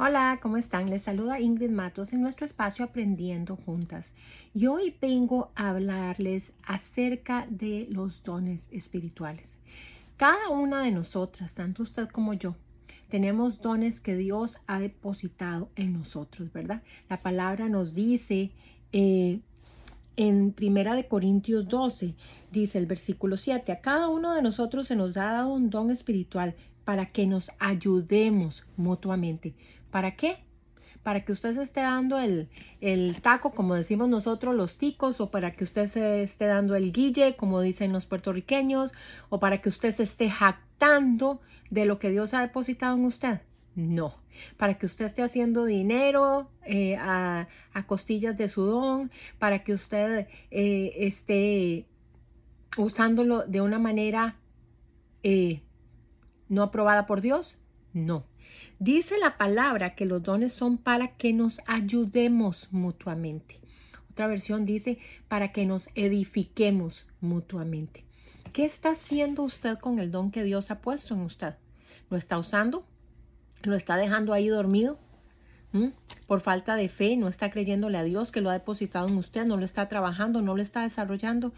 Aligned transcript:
Hola, 0.00 0.38
¿cómo 0.40 0.56
están? 0.56 0.88
Les 0.88 1.02
saluda 1.02 1.40
Ingrid 1.40 1.70
Matos 1.70 2.12
en 2.12 2.20
nuestro 2.20 2.46
espacio 2.46 2.84
Aprendiendo 2.84 3.56
Juntas. 3.56 4.12
Y 4.54 4.66
hoy 4.68 4.94
vengo 5.00 5.50
a 5.56 5.70
hablarles 5.70 6.52
acerca 6.64 7.48
de 7.50 7.88
los 7.90 8.22
dones 8.22 8.68
espirituales. 8.70 9.58
Cada 10.16 10.50
una 10.50 10.84
de 10.84 10.92
nosotras, 10.92 11.52
tanto 11.54 11.82
usted 11.82 12.06
como 12.10 12.32
yo, 12.32 12.54
tenemos 13.08 13.60
dones 13.60 14.00
que 14.00 14.14
Dios 14.14 14.60
ha 14.68 14.78
depositado 14.78 15.68
en 15.74 15.94
nosotros, 15.94 16.52
¿verdad? 16.52 16.80
La 17.08 17.20
palabra 17.20 17.68
nos 17.68 17.92
dice 17.92 18.52
eh, 18.92 19.40
en 20.16 20.52
Primera 20.52 20.94
de 20.94 21.08
Corintios 21.08 21.66
12, 21.66 22.14
dice 22.52 22.78
el 22.78 22.86
versículo 22.86 23.36
7, 23.36 23.72
a 23.72 23.80
cada 23.80 24.06
uno 24.06 24.32
de 24.32 24.42
nosotros 24.42 24.86
se 24.86 24.94
nos 24.94 25.16
ha 25.16 25.32
dado 25.32 25.52
un 25.52 25.70
don 25.70 25.90
espiritual 25.90 26.54
para 26.88 27.04
que 27.04 27.26
nos 27.26 27.50
ayudemos 27.58 28.64
mutuamente. 28.78 29.54
¿Para 29.98 30.14
qué? 30.14 30.36
Para 31.02 31.24
que 31.24 31.32
usted 31.32 31.54
se 31.54 31.62
esté 31.62 31.80
dando 31.80 32.20
el, 32.20 32.48
el, 32.80 33.20
taco, 33.20 33.50
como 33.50 33.74
decimos 33.74 34.08
nosotros 34.08 34.54
los 34.54 34.78
ticos, 34.78 35.20
o 35.20 35.32
para 35.32 35.50
que 35.50 35.64
usted 35.64 35.88
se 35.88 36.22
esté 36.22 36.46
dando 36.46 36.76
el 36.76 36.92
guille, 36.92 37.34
como 37.34 37.60
dicen 37.60 37.92
los 37.92 38.06
puertorriqueños, 38.06 38.92
o 39.28 39.40
para 39.40 39.60
que 39.60 39.68
usted 39.68 39.90
se 39.90 40.04
esté 40.04 40.30
jactando 40.30 41.40
de 41.70 41.84
lo 41.84 41.98
que 41.98 42.10
Dios 42.10 42.32
ha 42.32 42.42
depositado 42.42 42.96
en 42.96 43.06
usted. 43.06 43.40
No, 43.74 44.14
para 44.56 44.78
que 44.78 44.86
usted 44.86 45.04
esté 45.04 45.24
haciendo 45.24 45.64
dinero 45.64 46.48
eh, 46.64 46.94
a, 46.96 47.48
costillas 47.88 48.36
de 48.36 48.46
su 48.46 48.62
don, 48.62 49.10
para 49.40 49.64
que 49.64 49.72
usted 49.72 50.28
eh, 50.52 50.92
esté 50.94 51.88
usándolo 52.76 53.42
de 53.48 53.62
una 53.62 53.80
manera 53.80 54.36
eh, 55.24 55.60
no 56.48 56.62
aprobada 56.62 57.04
por 57.06 57.20
Dios. 57.20 57.58
No. 57.92 58.28
Dice 58.78 59.18
la 59.18 59.36
palabra 59.36 59.94
que 59.94 60.06
los 60.06 60.22
dones 60.22 60.52
son 60.52 60.78
para 60.78 61.16
que 61.16 61.32
nos 61.32 61.60
ayudemos 61.66 62.72
mutuamente. 62.72 63.60
Otra 64.10 64.26
versión 64.26 64.66
dice 64.66 64.98
para 65.28 65.52
que 65.52 65.66
nos 65.66 65.90
edifiquemos 65.94 67.06
mutuamente. 67.20 68.04
¿Qué 68.52 68.64
está 68.64 68.90
haciendo 68.90 69.42
usted 69.42 69.78
con 69.78 69.98
el 69.98 70.10
don 70.10 70.30
que 70.30 70.42
Dios 70.42 70.70
ha 70.70 70.80
puesto 70.80 71.14
en 71.14 71.20
usted? 71.20 71.54
¿Lo 72.10 72.16
está 72.16 72.38
usando? 72.38 72.86
lo 73.62 73.74
está 73.74 73.96
dejando 73.96 74.32
ahí 74.32 74.48
dormido. 74.48 74.98
Por 76.26 76.40
falta 76.40 76.76
de 76.76 76.88
fe, 76.88 77.16
no 77.16 77.28
está 77.28 77.50
creyéndole 77.50 77.98
a 77.98 78.02
Dios 78.02 78.32
que 78.32 78.40
lo 78.40 78.50
ha 78.50 78.54
depositado 78.54 79.06
en 79.06 79.16
usted, 79.16 79.46
no 79.46 79.56
lo 79.56 79.64
está 79.64 79.86
trabajando, 79.86 80.40
no 80.40 80.56
lo 80.56 80.62
está 80.62 80.82
desarrollando. 80.82 81.52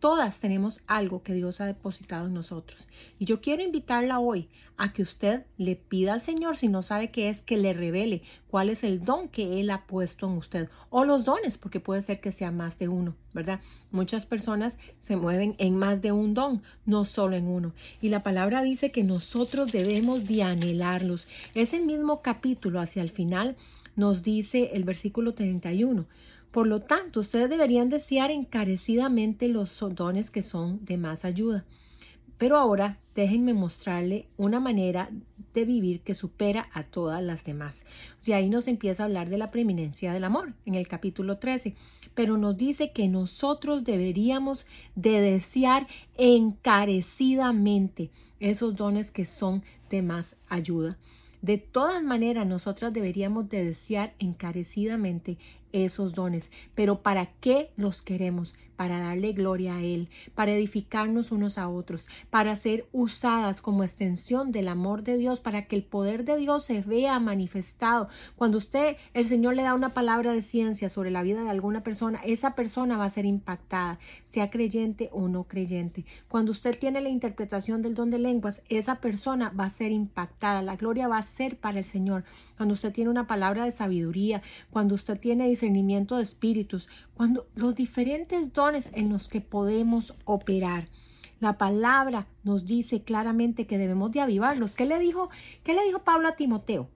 Todas 0.00 0.38
tenemos 0.40 0.82
algo 0.86 1.22
que 1.22 1.32
Dios 1.32 1.60
ha 1.60 1.66
depositado 1.66 2.26
en 2.26 2.34
nosotros. 2.34 2.86
Y 3.18 3.24
yo 3.24 3.40
quiero 3.40 3.62
invitarla 3.62 4.18
hoy 4.18 4.48
a 4.76 4.92
que 4.92 5.02
usted 5.02 5.44
le 5.56 5.76
pida 5.76 6.14
al 6.14 6.20
Señor, 6.20 6.56
si 6.56 6.68
no 6.68 6.82
sabe 6.82 7.10
qué 7.10 7.28
es, 7.28 7.42
que 7.42 7.56
le 7.56 7.72
revele 7.72 8.22
cuál 8.48 8.68
es 8.68 8.84
el 8.84 9.04
don 9.04 9.28
que 9.28 9.60
Él 9.60 9.70
ha 9.70 9.86
puesto 9.86 10.26
en 10.26 10.36
usted. 10.36 10.68
O 10.90 11.04
los 11.04 11.24
dones, 11.24 11.56
porque 11.56 11.80
puede 11.80 12.02
ser 12.02 12.20
que 12.20 12.32
sea 12.32 12.50
más 12.50 12.78
de 12.78 12.88
uno, 12.88 13.14
¿verdad? 13.32 13.60
Muchas 13.90 14.26
personas 14.26 14.78
se 15.00 15.16
mueven 15.16 15.54
en 15.58 15.76
más 15.76 16.02
de 16.02 16.12
un 16.12 16.34
don, 16.34 16.62
no 16.84 17.04
solo 17.04 17.36
en 17.36 17.46
uno. 17.46 17.72
Y 18.02 18.08
la 18.08 18.22
palabra 18.22 18.62
dice 18.62 18.92
que 18.92 19.04
nosotros 19.04 19.72
debemos 19.72 20.26
de 20.26 20.42
anhelarlos. 20.42 21.26
Ese 21.54 21.80
mismo 21.80 22.20
capítulo 22.20 22.80
hacia 22.80 23.02
el 23.02 23.10
final 23.10 23.56
nos 23.96 24.22
dice 24.22 24.70
el 24.74 24.84
versículo 24.84 25.34
31. 25.34 26.06
Por 26.54 26.68
lo 26.68 26.82
tanto, 26.82 27.18
ustedes 27.18 27.50
deberían 27.50 27.88
desear 27.88 28.30
encarecidamente 28.30 29.48
los 29.48 29.80
dones 29.96 30.30
que 30.30 30.44
son 30.44 30.84
de 30.84 30.96
más 30.96 31.24
ayuda. 31.24 31.64
Pero 32.38 32.58
ahora 32.58 33.00
déjenme 33.16 33.54
mostrarle 33.54 34.28
una 34.36 34.60
manera 34.60 35.10
de 35.52 35.64
vivir 35.64 36.02
que 36.02 36.14
supera 36.14 36.68
a 36.72 36.84
todas 36.84 37.20
las 37.24 37.42
demás. 37.42 37.84
Y 38.24 38.30
ahí 38.30 38.48
nos 38.48 38.68
empieza 38.68 39.02
a 39.02 39.06
hablar 39.06 39.30
de 39.30 39.38
la 39.38 39.50
preeminencia 39.50 40.12
del 40.12 40.22
amor 40.22 40.54
en 40.64 40.76
el 40.76 40.86
capítulo 40.86 41.38
13, 41.38 41.74
pero 42.14 42.36
nos 42.36 42.56
dice 42.56 42.92
que 42.92 43.08
nosotros 43.08 43.82
deberíamos 43.82 44.64
de 44.94 45.20
desear 45.20 45.88
encarecidamente 46.16 48.12
esos 48.38 48.76
dones 48.76 49.10
que 49.10 49.24
son 49.24 49.64
de 49.90 50.02
más 50.02 50.36
ayuda. 50.48 50.98
De 51.42 51.58
todas 51.58 52.02
maneras, 52.02 52.46
nosotras 52.46 52.92
deberíamos 52.92 53.48
de 53.48 53.64
desear 53.64 54.14
encarecidamente 54.18 55.36
esos 55.74 56.14
dones. 56.14 56.50
Pero 56.74 57.02
¿para 57.02 57.26
qué 57.40 57.70
los 57.76 58.00
queremos? 58.00 58.54
Para 58.76 58.98
darle 58.98 59.32
gloria 59.32 59.76
a 59.76 59.82
Él, 59.82 60.08
para 60.34 60.52
edificarnos 60.52 61.30
unos 61.30 61.58
a 61.58 61.68
otros, 61.68 62.08
para 62.30 62.56
ser 62.56 62.88
usadas 62.90 63.60
como 63.60 63.84
extensión 63.84 64.50
del 64.50 64.66
amor 64.66 65.04
de 65.04 65.16
Dios, 65.16 65.38
para 65.38 65.66
que 65.66 65.76
el 65.76 65.84
poder 65.84 66.24
de 66.24 66.36
Dios 66.38 66.64
se 66.64 66.80
vea 66.80 67.20
manifestado. 67.20 68.08
Cuando 68.34 68.58
usted, 68.58 68.96
el 69.12 69.26
Señor 69.26 69.54
le 69.54 69.62
da 69.62 69.74
una 69.74 69.94
palabra 69.94 70.32
de 70.32 70.42
ciencia 70.42 70.88
sobre 70.88 71.12
la 71.12 71.22
vida 71.22 71.44
de 71.44 71.50
alguna 71.50 71.84
persona, 71.84 72.20
esa 72.24 72.56
persona 72.56 72.96
va 72.96 73.04
a 73.04 73.10
ser 73.10 73.26
impactada, 73.26 74.00
sea 74.24 74.50
creyente 74.50 75.08
o 75.12 75.28
no 75.28 75.44
creyente. 75.44 76.04
Cuando 76.26 76.50
usted 76.50 76.76
tiene 76.76 77.00
la 77.00 77.10
interpretación 77.10 77.80
del 77.80 77.94
don 77.94 78.10
de 78.10 78.18
lenguas, 78.18 78.62
esa 78.68 78.96
persona 78.96 79.50
va 79.50 79.66
a 79.66 79.70
ser 79.70 79.92
impactada. 79.92 80.62
La 80.62 80.74
gloria 80.76 81.06
va 81.06 81.18
a 81.18 81.22
ser 81.22 81.58
para 81.58 81.78
el 81.78 81.84
Señor. 81.84 82.24
Cuando 82.56 82.74
usted 82.74 82.92
tiene 82.92 83.10
una 83.10 83.28
palabra 83.28 83.64
de 83.64 83.70
sabiduría, 83.70 84.42
cuando 84.70 84.96
usted 84.96 85.18
tiene 85.18 85.46
discernimiento 85.64 86.16
de 86.16 86.22
espíritus, 86.22 86.88
cuando 87.14 87.46
los 87.54 87.74
diferentes 87.74 88.52
dones 88.52 88.92
en 88.94 89.08
los 89.08 89.28
que 89.28 89.40
podemos 89.40 90.14
operar. 90.26 90.88
La 91.40 91.56
palabra 91.56 92.26
nos 92.42 92.66
dice 92.66 93.02
claramente 93.02 93.66
que 93.66 93.78
debemos 93.78 94.12
de 94.12 94.20
avivarlos. 94.20 94.74
¿Qué 94.74 94.84
le 94.84 94.98
dijo? 94.98 95.30
¿Qué 95.62 95.72
le 95.72 95.82
dijo 95.86 96.04
Pablo 96.04 96.28
a 96.28 96.36
Timoteo? 96.36 96.90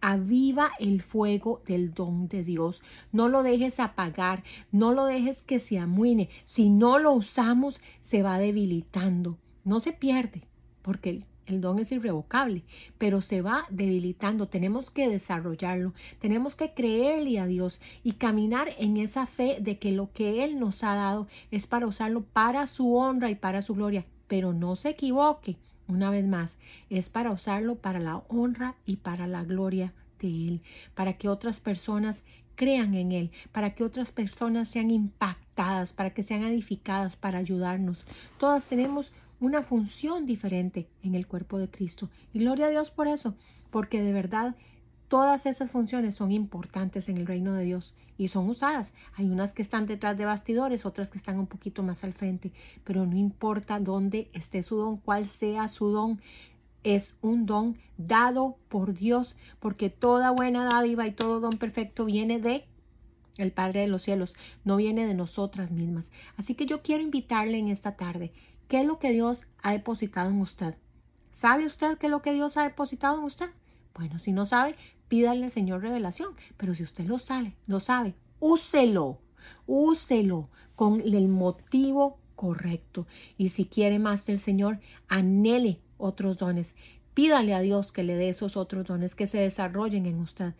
Aviva 0.00 0.70
el 0.78 1.02
fuego 1.02 1.62
del 1.66 1.92
don 1.92 2.28
de 2.28 2.44
Dios. 2.44 2.82
No 3.10 3.28
lo 3.28 3.42
dejes 3.42 3.80
apagar, 3.80 4.44
no 4.70 4.92
lo 4.92 5.06
dejes 5.06 5.42
que 5.42 5.58
se 5.58 5.78
amuine. 5.78 6.28
Si 6.44 6.68
no 6.68 7.00
lo 7.00 7.12
usamos, 7.12 7.80
se 8.00 8.22
va 8.22 8.38
debilitando. 8.38 9.38
No 9.64 9.80
se 9.80 9.92
pierde, 9.92 10.46
porque 10.82 11.22
el 11.46 11.60
don 11.60 11.78
es 11.78 11.92
irrevocable, 11.92 12.64
pero 12.98 13.20
se 13.20 13.42
va 13.42 13.66
debilitando. 13.70 14.48
Tenemos 14.48 14.90
que 14.90 15.08
desarrollarlo. 15.08 15.92
Tenemos 16.20 16.56
que 16.56 16.72
creerle 16.72 17.38
a 17.38 17.46
Dios 17.46 17.80
y 18.02 18.12
caminar 18.12 18.70
en 18.78 18.96
esa 18.96 19.26
fe 19.26 19.58
de 19.60 19.78
que 19.78 19.92
lo 19.92 20.12
que 20.12 20.44
Él 20.44 20.58
nos 20.58 20.82
ha 20.84 20.94
dado 20.94 21.26
es 21.50 21.66
para 21.66 21.86
usarlo 21.86 22.22
para 22.22 22.66
su 22.66 22.96
honra 22.96 23.30
y 23.30 23.34
para 23.34 23.62
su 23.62 23.74
gloria. 23.74 24.04
Pero 24.26 24.52
no 24.52 24.76
se 24.76 24.90
equivoque, 24.90 25.56
una 25.86 26.10
vez 26.10 26.26
más, 26.26 26.56
es 26.88 27.10
para 27.10 27.30
usarlo 27.30 27.76
para 27.76 28.00
la 28.00 28.22
honra 28.28 28.74
y 28.86 28.96
para 28.96 29.26
la 29.26 29.44
gloria 29.44 29.92
de 30.20 30.48
Él, 30.48 30.62
para 30.94 31.14
que 31.14 31.28
otras 31.28 31.60
personas 31.60 32.24
crean 32.54 32.94
en 32.94 33.12
Él, 33.12 33.30
para 33.52 33.74
que 33.74 33.84
otras 33.84 34.12
personas 34.12 34.68
sean 34.68 34.90
impactadas, 34.90 35.92
para 35.92 36.10
que 36.10 36.22
sean 36.22 36.42
edificadas, 36.44 37.16
para 37.16 37.38
ayudarnos. 37.38 38.06
Todas 38.38 38.68
tenemos 38.68 39.12
una 39.40 39.62
función 39.62 40.26
diferente 40.26 40.88
en 41.02 41.14
el 41.14 41.26
cuerpo 41.26 41.58
de 41.58 41.68
Cristo. 41.68 42.10
Y 42.32 42.40
gloria 42.40 42.66
a 42.66 42.70
Dios 42.70 42.90
por 42.90 43.08
eso, 43.08 43.34
porque 43.70 44.02
de 44.02 44.12
verdad 44.12 44.54
todas 45.08 45.46
esas 45.46 45.70
funciones 45.70 46.14
son 46.14 46.32
importantes 46.32 47.08
en 47.08 47.18
el 47.18 47.26
reino 47.26 47.52
de 47.52 47.64
Dios 47.64 47.94
y 48.18 48.28
son 48.28 48.48
usadas. 48.48 48.94
Hay 49.14 49.26
unas 49.26 49.52
que 49.52 49.62
están 49.62 49.86
detrás 49.86 50.16
de 50.16 50.24
bastidores, 50.24 50.86
otras 50.86 51.10
que 51.10 51.18
están 51.18 51.38
un 51.38 51.46
poquito 51.46 51.82
más 51.82 52.04
al 52.04 52.12
frente, 52.12 52.52
pero 52.84 53.06
no 53.06 53.16
importa 53.16 53.80
dónde 53.80 54.28
esté 54.32 54.62
su 54.62 54.76
don, 54.76 54.96
cuál 54.98 55.26
sea 55.26 55.68
su 55.68 55.88
don, 55.88 56.20
es 56.84 57.16
un 57.22 57.46
don 57.46 57.78
dado 57.96 58.56
por 58.68 58.94
Dios, 58.94 59.36
porque 59.58 59.88
toda 59.88 60.30
buena 60.30 60.64
dádiva 60.64 61.06
y 61.06 61.12
todo 61.12 61.40
don 61.40 61.58
perfecto 61.58 62.04
viene 62.04 62.38
de 62.38 62.66
el 63.36 63.50
Padre 63.50 63.80
de 63.80 63.88
los 63.88 64.02
cielos, 64.02 64.36
no 64.64 64.76
viene 64.76 65.06
de 65.06 65.14
nosotras 65.14 65.72
mismas. 65.72 66.12
Así 66.36 66.54
que 66.54 66.66
yo 66.66 66.82
quiero 66.82 67.02
invitarle 67.02 67.58
en 67.58 67.68
esta 67.68 67.96
tarde 67.96 68.32
¿Qué 68.74 68.80
es 68.80 68.86
lo 68.88 68.98
que 68.98 69.12
Dios 69.12 69.46
ha 69.62 69.70
depositado 69.70 70.30
en 70.30 70.40
usted? 70.40 70.74
¿Sabe 71.30 71.64
usted 71.64 71.96
qué 71.96 72.06
es 72.06 72.10
lo 72.10 72.22
que 72.22 72.32
Dios 72.32 72.56
ha 72.56 72.64
depositado 72.64 73.18
en 73.18 73.22
usted? 73.22 73.48
Bueno, 73.94 74.18
si 74.18 74.32
no 74.32 74.46
sabe, 74.46 74.74
pídale 75.06 75.44
al 75.44 75.52
Señor 75.52 75.80
revelación. 75.80 76.34
Pero 76.56 76.74
si 76.74 76.82
usted 76.82 77.04
lo 77.04 77.20
sabe, 77.20 77.54
lo 77.68 77.78
sabe, 77.78 78.16
úselo, 78.40 79.20
úselo 79.68 80.48
con 80.74 81.00
el 81.02 81.28
motivo 81.28 82.18
correcto. 82.34 83.06
Y 83.38 83.50
si 83.50 83.66
quiere 83.66 84.00
más 84.00 84.26
del 84.26 84.40
Señor, 84.40 84.80
anhele 85.06 85.80
otros 85.96 86.36
dones. 86.36 86.74
Pídale 87.14 87.54
a 87.54 87.60
Dios 87.60 87.92
que 87.92 88.02
le 88.02 88.16
dé 88.16 88.28
esos 88.28 88.56
otros 88.56 88.86
dones 88.86 89.14
que 89.14 89.28
se 89.28 89.38
desarrollen 89.38 90.06
en 90.06 90.18
usted. 90.18 90.54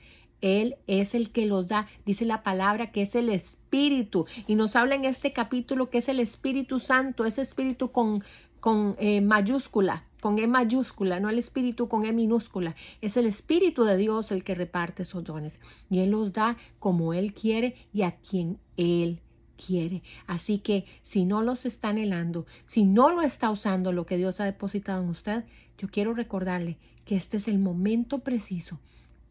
Él 0.44 0.76
es 0.87 1.14
el 1.14 1.31
que 1.31 1.46
los 1.46 1.69
da. 1.69 1.88
Dice 2.05 2.26
la 2.26 2.43
palabra 2.43 2.93
que 2.93 3.00
es 3.00 3.14
el 3.14 3.31
Espíritu. 3.31 4.26
Y 4.46 4.56
nos 4.56 4.76
habla 4.76 4.94
en 4.94 5.06
este 5.06 5.32
capítulo 5.32 5.88
que 5.88 5.99
es 5.99 6.11
el 6.11 6.20
Espíritu 6.20 6.81
Santo, 6.81 7.25
ese 7.25 7.41
Espíritu 7.41 7.93
con, 7.93 8.23
con 8.61 8.94
eh, 8.99 9.23
mayúscula, 9.23 10.05
con 10.20 10.38
E 10.38 10.46
mayúscula, 10.46 11.19
no 11.19 11.31
el 11.31 11.38
Espíritu 11.38 11.88
con 11.88 12.05
E 12.05 12.12
minúscula. 12.12 12.76
Es 13.00 13.17
el 13.17 13.25
Espíritu 13.25 13.85
de 13.85 13.96
Dios 13.96 14.32
el 14.32 14.44
que 14.44 14.55
reparte 14.55 15.05
esos 15.05 15.25
dones. 15.25 15.61
Y 15.88 16.00
Él 16.00 16.11
los 16.11 16.35
da 16.35 16.58
como 16.79 17.14
Él 17.14 17.32
quiere 17.32 17.75
y 17.94 18.02
a 18.02 18.17
quien 18.17 18.58
Él 18.76 19.23
quiere. 19.56 20.02
Así 20.26 20.58
que 20.58 20.85
si 21.00 21.25
no 21.25 21.41
los 21.41 21.64
está 21.64 21.88
anhelando, 21.88 22.44
si 22.67 22.85
no 22.85 23.11
lo 23.11 23.23
está 23.23 23.50
usando 23.50 23.93
lo 23.93 24.05
que 24.05 24.19
Dios 24.19 24.41
ha 24.41 24.44
depositado 24.44 25.02
en 25.02 25.08
usted, 25.08 25.44
yo 25.79 25.88
quiero 25.88 26.12
recordarle 26.12 26.76
que 27.06 27.17
este 27.17 27.38
es 27.38 27.49
el 27.49 27.58
momento 27.58 28.19
preciso 28.19 28.79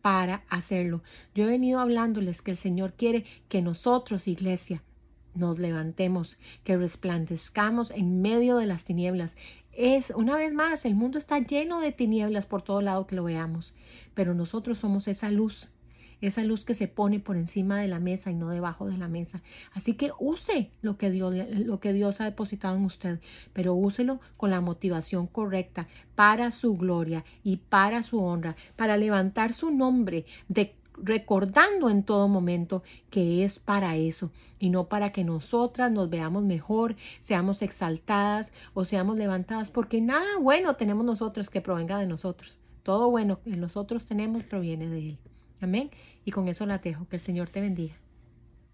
para 0.04 0.44
hacerlo. 0.50 1.02
Yo 1.34 1.46
he 1.46 1.48
venido 1.48 1.80
hablándoles 1.80 2.42
que 2.42 2.52
el 2.52 2.58
Señor 2.58 2.92
quiere 2.92 3.24
que 3.48 3.62
nosotros, 3.62 4.28
iglesia, 4.28 4.84
nos 5.34 5.60
levantemos, 5.60 6.38
que 6.66 6.76
resplandezcamos 6.76 7.90
en 7.90 8.22
medio 8.22 8.58
de 8.58 8.66
las 8.66 8.84
tinieblas. 8.84 9.38
Es, 9.72 10.10
una 10.10 10.36
vez 10.36 10.54
más, 10.54 10.84
el 10.84 10.96
mundo 10.96 11.18
está 11.18 11.40
lleno 11.40 11.80
de 11.80 11.94
tinieblas 11.94 12.46
por 12.46 12.62
todo 12.62 12.82
lado 12.82 13.08
que 13.08 13.16
lo 13.16 13.24
veamos, 13.24 13.74
pero 14.14 14.34
nosotros 14.34 14.78
somos 14.78 15.08
esa 15.08 15.32
luz 15.32 15.70
esa 16.28 16.44
luz 16.44 16.64
que 16.64 16.74
se 16.74 16.88
pone 16.88 17.20
por 17.20 17.36
encima 17.36 17.80
de 17.80 17.88
la 17.88 18.00
mesa 18.00 18.32
y 18.32 18.36
no 18.36 18.50
debajo 18.50 18.88
de 18.88 18.98
la 18.98 19.08
mesa. 19.08 19.42
Así 19.74 19.96
que 19.96 20.12
use 20.20 20.72
lo 20.82 20.98
que 20.98 21.12
Dios, 21.12 21.36
lo 21.50 21.80
que 21.80 21.94
Dios 21.94 22.22
ha 22.22 22.26
depositado 22.26 22.78
en 22.78 22.86
usted, 22.86 23.20
pero 23.52 23.74
úselo 23.74 24.20
con 24.38 24.50
la 24.50 24.62
motivación 24.62 25.28
correcta 25.28 25.88
para 26.16 26.52
su 26.52 26.78
gloria 26.78 27.26
y 27.44 27.58
para 27.58 28.04
su 28.04 28.24
honra, 28.24 28.56
para 28.76 28.98
levantar 28.98 29.52
su 29.52 29.72
nombre 29.72 30.26
de 30.48 30.76
recordando 30.96 31.90
en 31.90 32.04
todo 32.04 32.28
momento 32.28 32.84
que 33.10 33.44
es 33.44 33.60
para 33.60 33.98
eso 33.98 34.32
y 34.60 34.70
no 34.70 34.88
para 34.88 35.12
que 35.12 35.24
nosotras 35.24 35.92
nos 35.92 36.10
veamos 36.10 36.44
mejor, 36.44 36.96
seamos 37.20 37.62
exaltadas 37.62 38.54
o 38.74 38.86
seamos 38.86 39.18
levantadas, 39.18 39.72
porque 39.72 40.02
nada 40.02 40.38
bueno 40.40 40.76
tenemos 40.76 41.06
nosotras 41.06 41.50
que 41.50 41.62
provenga 41.62 42.00
de 42.00 42.08
nosotros. 42.08 42.58
Todo 42.84 43.10
bueno 43.10 43.42
que 43.42 43.52
nosotros 43.58 44.06
tenemos 44.06 44.44
proviene 44.44 44.88
de 44.88 45.10
Él. 45.10 45.18
Amén. 45.64 45.90
Y 46.26 46.32
con 46.32 46.48
eso 46.48 46.66
la 46.66 46.78
dejo. 46.78 47.08
Que 47.08 47.16
el 47.16 47.22
Señor 47.22 47.50
te 47.50 47.62
bendiga. 47.62 47.96